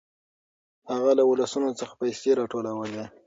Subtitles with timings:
[0.91, 3.03] هغه له ولسونو څخه پيسې راټولولې.